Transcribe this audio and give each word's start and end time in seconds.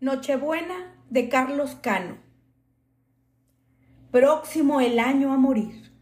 Nochebuena 0.00 0.94
de 1.10 1.28
Carlos 1.28 1.74
Cano. 1.74 2.16
Próximo 4.10 4.80
el 4.80 4.98
año 4.98 5.30
a 5.30 5.36
morir. 5.36 5.92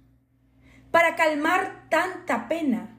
Para 0.92 1.16
calmar 1.16 1.88
tanta 1.90 2.46
pena 2.46 2.96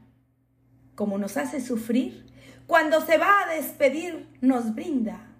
como 0.95 1.17
nos 1.17 1.37
hace 1.37 1.61
sufrir, 1.61 2.25
cuando 2.67 2.99
se 2.99 3.17
va 3.17 3.43
a 3.43 3.55
despedir 3.55 4.27
nos 4.41 4.75
brinda 4.75 5.33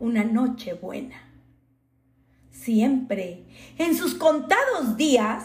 una 0.00 0.24
noche 0.24 0.74
buena. 0.74 1.30
Siempre, 2.50 3.44
en 3.78 3.96
sus 3.96 4.16
contados 4.16 4.96
días, 4.96 5.44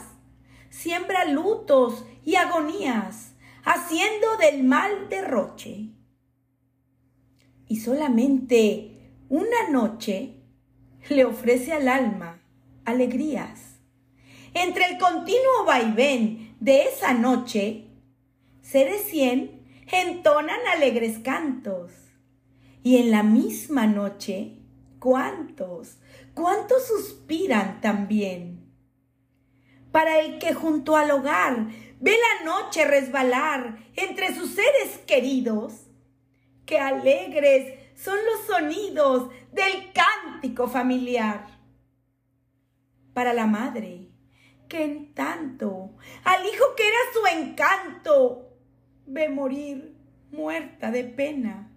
siembra 0.71 1.25
lutos 1.25 2.07
y 2.25 2.37
agonías, 2.37 3.35
haciendo 3.63 4.37
del 4.37 4.63
mal 4.63 5.09
derroche. 5.09 5.91
Y 7.67 7.75
solamente 7.81 8.96
una 9.29 9.69
noche 9.69 10.35
le 11.09 11.25
ofrece 11.25 11.73
al 11.73 11.87
alma 11.87 12.41
alegrías. 12.85 13.79
Entre 14.53 14.85
el 14.85 14.97
continuo 14.97 15.65
vaivén 15.65 16.55
de 16.59 16.83
esa 16.83 17.13
noche, 17.13 17.87
seres 18.61 19.01
cien 19.09 19.61
entonan 19.91 20.59
alegres 20.73 21.19
cantos. 21.19 21.91
Y 22.83 22.97
en 22.97 23.11
la 23.11 23.23
misma 23.23 23.85
noche, 23.87 24.59
¿cuántos, 24.99 25.97
cuántos 26.33 26.87
suspiran 26.87 27.81
también? 27.81 28.71
Para 29.91 30.19
el 30.19 30.39
que 30.39 30.53
junto 30.53 30.95
al 30.95 31.11
hogar 31.11 31.67
ve 31.99 32.15
la 32.15 32.45
noche 32.45 32.85
resbalar 32.85 33.79
entre 33.95 34.33
sus 34.33 34.51
seres 34.51 34.99
queridos, 35.05 35.87
que 36.65 36.79
alegres 36.79 37.86
son 37.97 38.17
los 38.25 38.45
sonidos 38.45 39.31
del 39.51 39.91
cántico 39.91 40.67
familiar. 40.67 41.47
Para 43.13 43.33
la 43.33 43.47
madre, 43.47 44.11
que 44.69 44.83
en 44.83 45.13
tanto 45.15 45.95
al 46.23 46.45
hijo 46.45 46.65
que 46.75 46.87
era 46.87 46.97
su 47.13 47.39
encanto, 47.39 48.53
ve 49.07 49.29
morir 49.29 49.95
muerta 50.31 50.91
de 50.91 51.05
pena. 51.05 51.71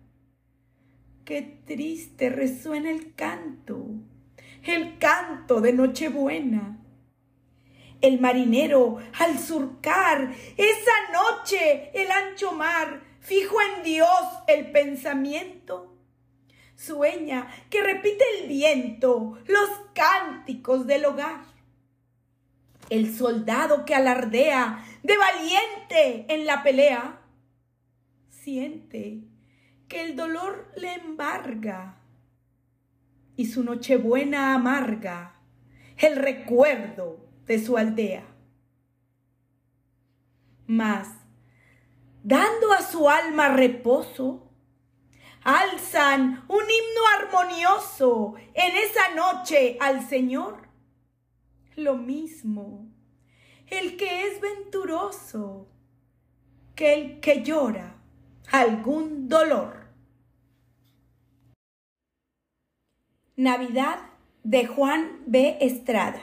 Qué 1.25 1.62
triste 1.64 2.28
resuena 2.28 2.91
el 2.91 3.14
canto, 3.14 3.87
el 4.62 4.98
canto 4.98 5.61
de 5.61 5.72
Nochebuena. 5.72 6.77
El 8.03 8.20
marinero 8.20 8.98
al 9.19 9.39
surcar 9.39 10.34
esa 10.56 11.12
noche 11.12 11.91
el 11.94 12.11
ancho 12.11 12.53
mar, 12.53 13.03
fijo 13.20 13.56
en 13.61 13.84
Dios 13.84 14.09
el 14.48 14.70
pensamiento, 14.70 15.89
sueña 16.81 17.47
que 17.69 17.83
repite 17.83 18.25
el 18.39 18.48
viento 18.48 19.39
los 19.47 19.70
cánticos 19.95 20.87
del 20.87 21.05
hogar. 21.05 21.42
El 22.89 23.14
soldado 23.14 23.84
que 23.84 23.95
alardea 23.95 24.84
de 25.03 25.17
valiente 25.17 26.27
en 26.28 26.47
la 26.47 26.62
pelea, 26.62 27.20
siente 28.31 29.20
que 29.89 30.03
el 30.03 30.17
dolor 30.17 30.72
le 30.77 30.95
embarga 30.95 32.00
y 33.37 33.47
su 33.47 33.62
nochebuena 33.62 34.55
amarga 34.55 35.41
el 35.98 36.17
recuerdo 36.17 37.28
de 37.47 37.59
su 37.59 37.77
aldea. 37.77 38.25
Mas, 40.67 41.09
dando 42.22 42.72
a 42.72 42.81
su 42.81 43.09
alma 43.11 43.48
reposo, 43.50 44.50
alzan 45.42 46.44
un 46.48 46.62
himno 46.62 47.06
armonioso 47.19 48.34
en 48.55 48.77
esa 48.77 49.14
noche 49.14 49.77
al 49.80 50.06
Señor. 50.08 50.69
Lo 51.77 51.97
mismo, 51.97 52.88
el 53.69 53.97
que 53.97 54.27
es 54.27 54.41
venturoso 54.41 55.69
que 56.75 56.94
el 56.94 57.20
que 57.20 57.42
llora 57.42 57.97
algún 58.50 59.28
dolor. 59.28 59.88
Navidad 63.36 64.00
de 64.42 64.66
Juan 64.66 65.22
B. 65.26 65.56
Estrada. 65.60 66.20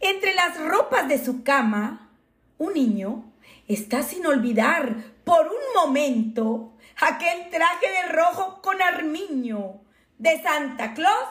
Entre 0.00 0.34
las 0.34 0.60
ropas 0.60 1.08
de 1.08 1.24
su 1.24 1.42
cama, 1.42 2.10
un 2.58 2.74
niño 2.74 3.32
está 3.66 4.02
sin 4.02 4.26
olvidar 4.26 5.11
por 5.24 5.46
un 5.46 5.74
momento 5.74 6.74
aquel 7.00 7.50
traje 7.50 7.86
de 7.88 8.12
rojo 8.12 8.60
con 8.62 8.80
armiño 8.80 9.80
de 10.18 10.42
Santa 10.42 10.94
Claus 10.94 11.28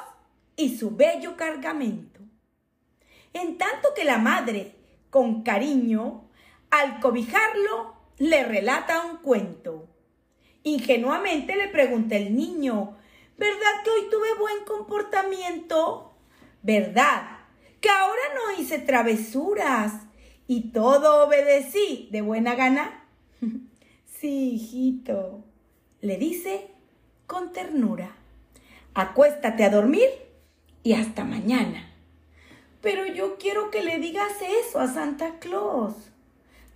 y 0.55 0.77
su 0.77 0.95
bello 0.95 1.35
cargamento. 1.35 2.19
En 3.33 3.57
tanto 3.57 3.89
que 3.95 4.03
la 4.03 4.17
madre, 4.17 4.75
con 5.09 5.43
cariño, 5.43 6.29
al 6.69 6.99
cobijarlo, 6.99 7.95
le 8.17 8.43
relata 8.43 9.05
un 9.05 9.17
cuento. 9.17 9.87
Ingenuamente 10.63 11.55
le 11.55 11.69
pregunta 11.69 12.15
el 12.15 12.35
niño, 12.35 12.97
¿verdad 13.37 13.83
que 13.83 13.89
hoy 13.89 14.09
tuve 14.11 14.33
buen 14.37 14.63
comportamiento? 14.65 16.13
¿Verdad 16.61 17.39
que 17.79 17.89
ahora 17.89 18.21
no 18.35 18.61
hice 18.61 18.77
travesuras 18.77 19.93
y 20.47 20.71
todo 20.71 21.25
obedecí 21.25 22.09
de 22.11 22.21
buena 22.21 22.55
gana? 22.55 23.07
sí, 24.21 24.51
hijito 24.53 25.43
le 26.01 26.17
dice 26.17 26.67
con 27.25 27.51
ternura, 27.51 28.15
acuéstate 28.93 29.63
a 29.63 29.71
dormir 29.71 30.09
y 30.83 30.93
hasta 30.93 31.23
mañana. 31.23 31.91
Pero 32.81 33.07
yo 33.07 33.37
quiero 33.37 33.71
que 33.71 33.83
le 33.83 33.97
digas 33.97 34.33
eso 34.41 34.79
a 34.79 34.87
Santa 34.87 35.39
Claus. 35.39 35.93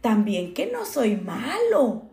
También 0.01 0.53
que 0.53 0.67
no 0.67 0.85
soy 0.85 1.15
malo. 1.15 2.03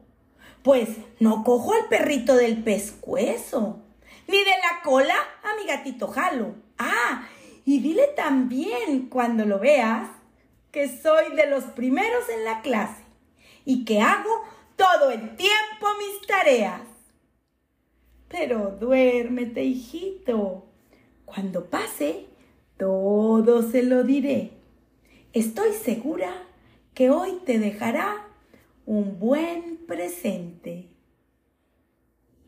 Pues 0.62 0.88
no 1.18 1.44
cojo 1.44 1.74
al 1.74 1.88
perrito 1.88 2.36
del 2.36 2.62
pescuezo, 2.62 3.80
ni 4.28 4.38
de 4.38 4.44
la 4.44 4.82
cola 4.82 5.16
a 5.42 5.56
mi 5.56 5.66
gatito 5.66 6.08
jalo. 6.08 6.54
Ah, 6.78 7.26
y 7.64 7.80
dile 7.80 8.08
también 8.16 9.08
cuando 9.08 9.44
lo 9.44 9.58
veas 9.58 10.08
que 10.70 10.88
soy 10.88 11.34
de 11.36 11.46
los 11.46 11.64
primeros 11.64 12.28
en 12.28 12.44
la 12.44 12.62
clase 12.62 13.02
y 13.64 13.84
que 13.84 14.00
hago 14.00 14.42
todo 14.82 15.10
el 15.10 15.36
tiempo 15.36 15.86
mis 15.98 16.26
tareas. 16.26 16.80
Pero 18.28 18.76
duérmete, 18.80 19.62
hijito. 19.62 20.66
Cuando 21.24 21.66
pase, 21.66 22.26
todo 22.76 23.62
se 23.62 23.84
lo 23.84 24.02
diré. 24.02 24.50
Estoy 25.32 25.72
segura 25.72 26.32
que 26.94 27.10
hoy 27.10 27.38
te 27.46 27.60
dejará 27.60 28.26
un 28.84 29.20
buen 29.20 29.76
presente. 29.86 30.88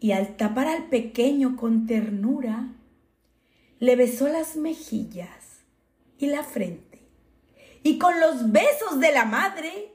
Y 0.00 0.10
al 0.10 0.36
tapar 0.36 0.66
al 0.66 0.88
pequeño 0.88 1.56
con 1.56 1.86
ternura, 1.86 2.72
le 3.78 3.94
besó 3.94 4.28
las 4.28 4.56
mejillas 4.56 5.60
y 6.18 6.26
la 6.26 6.42
frente. 6.42 7.00
Y 7.84 7.98
con 7.98 8.18
los 8.18 8.50
besos 8.50 8.98
de 8.98 9.12
la 9.12 9.24
madre, 9.24 9.92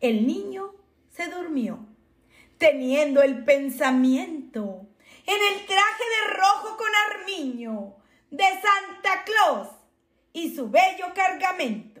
el 0.00 0.26
niño 0.26 0.81
se 1.12 1.28
durmió, 1.28 1.78
teniendo 2.58 3.22
el 3.22 3.44
pensamiento 3.44 4.86
en 5.26 5.54
el 5.54 5.66
traje 5.66 6.04
de 6.26 6.34
rojo 6.34 6.76
con 6.76 6.88
armiño 7.10 7.94
de 8.30 8.44
Santa 8.44 9.24
Claus 9.24 9.68
y 10.32 10.54
su 10.54 10.70
bello 10.70 11.12
cargamento. 11.14 11.91